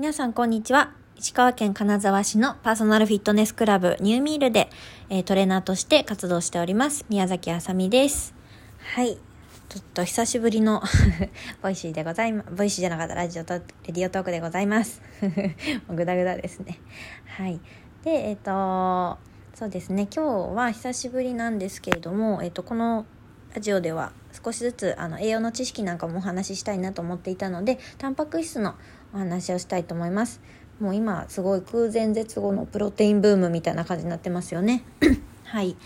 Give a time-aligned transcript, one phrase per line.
[0.00, 0.94] 皆さんこんにちは。
[1.18, 4.70] 石川県金沢市のパーソナルフィットネスクラブニューミールで、
[5.10, 7.04] えー、トレーナーとして活動しております。
[7.10, 8.34] 宮崎あさみです。
[8.94, 9.18] はい。
[9.68, 10.82] ちょっと久しぶりの
[11.60, 12.50] ボイシーでございます。
[12.50, 15.02] ボイシーじゃなかったラジオとレディオトークでございます。
[15.90, 16.80] ぐだぐだですね。
[17.36, 17.60] はい。
[18.02, 19.18] で、えっ、ー、と、
[19.52, 20.08] そうですね。
[20.10, 23.04] 今日は久しぶりなんですけれども、えっ、ー、と、この
[23.54, 24.12] ラジオでは
[24.44, 28.76] 少しずつあの栄養の知識なんかもお話ししたいなと思っていたのでタンパク質の
[29.14, 30.40] お話をしたいと思います。
[30.80, 34.82] もう今すごい空前絶後のプロテインブームみたいな感じになってますよね。
[35.44, 35.76] はい。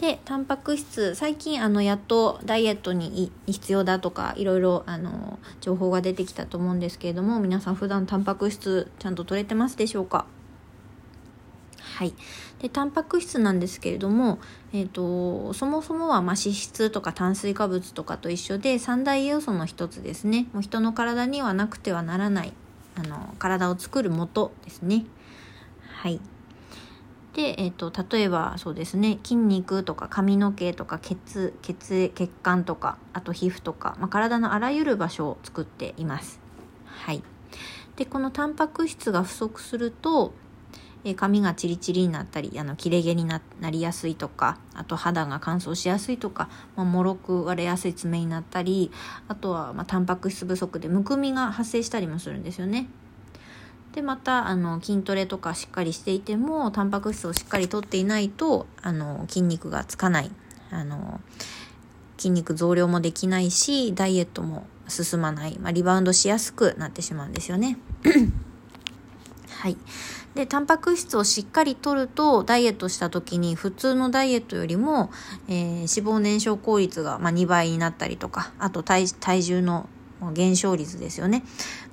[0.00, 10.26] でタンパク質最近あのやっとダイエットに必要だとかいろいろあの情報が出てきたと思うんですけれども皆さん普段タンパク質ちゃんと取れてますでしょうか？
[11.96, 12.12] はい、
[12.60, 14.40] でタンパク質なんですけれども、
[14.72, 20.48] えーと、そもそもはま脂質とか炭水化物とかと一緒で三大栄養素の一つですね。
[20.52, 22.52] もう人の体にはなくてはならない
[22.96, 25.04] あの体を作る元ですね。
[26.02, 26.20] はい
[27.34, 36.40] で、えーと、例えばそうですね筋肉とか髪の毛とか血血血管とかあと皮膚とか、まあ、体のあらゆる場所を作っています。
[36.86, 37.22] はい、
[37.96, 40.32] でこのタンパク質が不足すると
[41.04, 48.90] え髪がチリチリになったりあの切れ毛になりやすいとかあと肌が乾燥しやすいとか、まあ、もろく割れやすい爪になったり
[49.28, 52.88] あとは、まあ、タンパク質不足でむくみが発生したりもするんですよね。
[53.92, 60.32] でまたあの筋トレとかしっかりしていてもタンパク質をしっかりとっていないとあの筋肉がつかない
[60.70, 61.20] あの
[62.16, 67.78] 筋肉増量もできないしダイエットも進まない、まあ、リバウンドしやすくなってしまうんですよね。
[69.64, 69.78] はい。
[70.34, 75.10] で、タンパク質をしっかりとると、ダイエットした時に普通のダイエットよりも、
[75.48, 79.06] えー、脂肪燃焼効率が、まあ、2倍になったりとか、あと体
[79.42, 79.88] 重の
[80.34, 81.44] 減少率ですよね。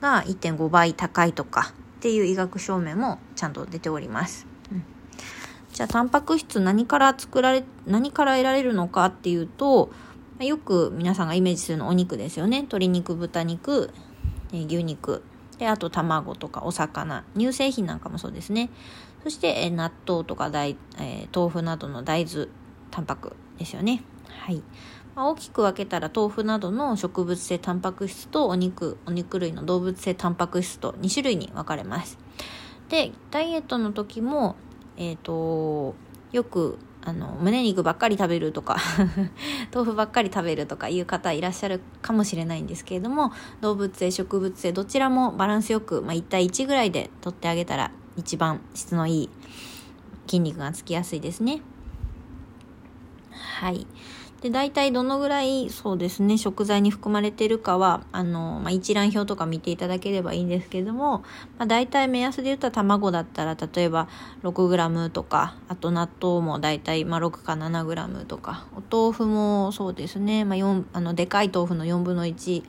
[0.00, 4.48] が1.5倍高いとかっていう医学証明もちゃんと出ております。
[4.72, 4.82] うん、
[5.72, 9.92] じゃあ、タンパク質何から作られ、何から得られるのかっていうと、
[10.40, 12.62] よく皆さんがイメージするのお肉ですよね。
[12.62, 13.92] 鶏肉、豚肉、
[14.52, 15.22] 牛肉、
[15.60, 18.70] であと卵とかお魚乳製品なんかもそうですね。
[19.22, 22.48] そして、え納豆とか大、えー、豆腐などの大豆
[22.90, 24.02] タンパクですよね。
[24.26, 24.62] はい、
[25.14, 32.18] まあ、大きく分けたら豆腐などの植物性タンパク質とお肉お肉類の動物性タンパク質と2種類に分かれます。
[32.88, 34.56] でダイエットの時も
[34.96, 35.94] えっ、ー、と
[36.32, 38.76] よくあの胸肉ばっかり食べるとか
[39.72, 49.30] 豆腐ばっかり食べるとかいう方いらっしゃるかもしれないんですけれども動物性植物性どちらもバランスよく、まあ、1対1ぐらいで取ってあげたら一番質のいい
[50.26, 51.62] 筋肉がつきやすいですね。
[53.30, 53.86] はい。
[54.40, 61.18] で、大体どのぐらい、そうですね、食材に含まれているかは、あの、まあ、一覧表とか見ていただければいいんですけども、
[61.58, 64.08] まあ、大体目安で言ったら卵だったら、例えば
[64.42, 72.62] 6g とか、あと納豆も大体、まあ、6か 7g とか、お豆腐もそうですね、まあ、4、あの、でかい豆腐の4分の1、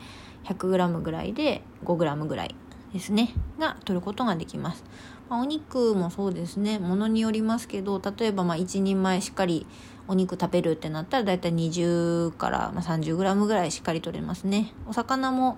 [0.43, 2.55] 100g ぐらいで 5g ぐらい
[2.91, 4.83] ですね、が取ることができます。
[5.29, 9.65] まあ、お肉もそうですね、ものによりますけど、例えばまあ1人前しっかり
[10.11, 14.73] お肉食べるってなったらだいたい20からま 30g ぐらいしっかりとれますね。
[14.85, 15.57] お魚も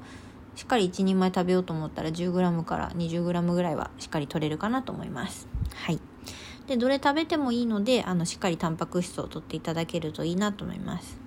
[0.56, 5.48] しっかり1人前食べようと思ったら 10g から 20g ぐらいはしっかり取れるかなと思います。
[5.74, 6.00] はい。
[6.68, 11.18] でどれ食べてもいいのであのしっかりタンパク質を取っていただけるといいなと思います。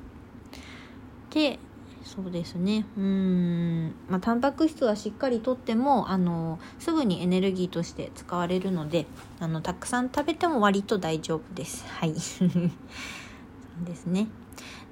[1.30, 1.58] で
[2.06, 2.86] そうですね。
[2.96, 3.94] うん。
[4.08, 9.06] まあタンパク質はしっかりとってもあのすぐにエネルギーとして使われるので
[9.40, 11.84] あのたくさん食べても割と大丈夫です。
[11.88, 12.14] はい。
[12.14, 12.20] で
[13.96, 14.28] すね。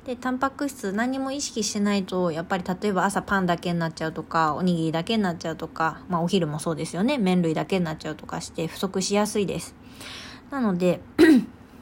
[0.04, 7.16] でタンパク質何も意識してないとやっぱり例えば朝パンだけになっちゃうとかおにぎりだけになっちゃうとか、まあ、お昼もそうですよね。
[7.16, 9.74] 麺類だけになっちゃうとかして不足しやすいです。
[10.50, 11.00] なので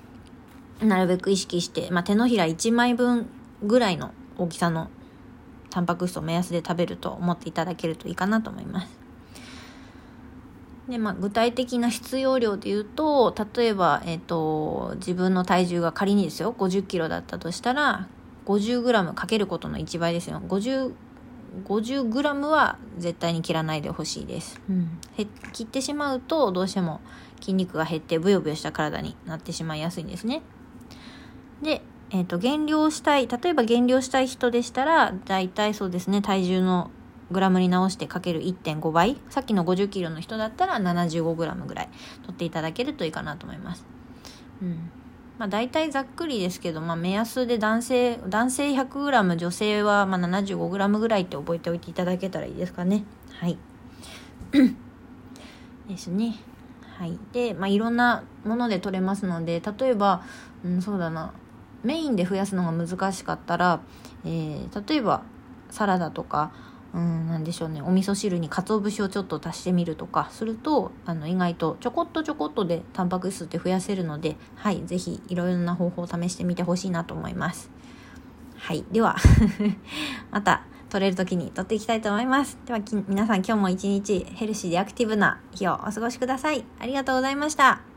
[0.83, 3.29] なるべく意識して、まあ、手のひら1枚分
[3.63, 4.91] ぐらいの大きさの
[5.73, 8.89] タンパク質を目安で食べると思っていただけるといいかなと思います。
[10.89, 18.09] でまあ、具体的な必要量で言うと例えば、えーと、自分の体重が仮にですよ5 0キロだったとしたら
[18.47, 20.43] 50g かけることの1倍ですよ。
[20.47, 20.93] 50,
[21.65, 24.99] 50g は絶対に切らないでほしいです、うん、
[25.53, 27.01] 切ってしまうとどうしても
[27.41, 30.43] 筋肉が減ってブヨブヨした体になってしまいやすいんですね。
[31.63, 31.81] で
[32.13, 36.91] えっ、ー、と、減量したい、例えば減量したい人でしたら、大体そうですね、体重の
[37.31, 39.17] グラムに直してかける1.5倍。
[39.31, 41.89] さっきの50キロの人だったら75グラムぐらい
[42.23, 43.87] 取っていただけるといいかなと思います。
[44.61, 44.91] うん。
[45.39, 53.05] まあ大体ざっくりですけど、まあ目安で男性、男性100グラム、女性はま75グラムぐらいって覚えておいていただけたらいいですかね。
[53.41, 53.57] はい。
[55.89, 56.37] ですね。
[56.99, 57.19] はい。
[57.33, 60.23] で、まあ、いろんなもので取れますので、例えば、
[60.65, 61.33] うん、そうだな、
[61.83, 63.81] メインで増やすのが難しかったら、
[64.25, 65.23] えー、例えば、
[65.71, 66.53] サラダとか、
[66.95, 77.71] うん、なんでしょうね、お味噌汁に鰹節をちょっと足してみるとかすると、あの、意外とちょこっとちょこっとでタンパク質って増やせるので、はい、ぜひいろいろな方法を試してみてほしいなと思います。
[78.59, 79.17] はい、では
[80.31, 80.63] また、
[80.93, 82.59] 取れる時に取っていきたいと思います。
[82.67, 86.67] では皆さん今日も一日ヘルシーでアクティブな日をお過ごしください。
[86.79, 87.92] ありがとうございました。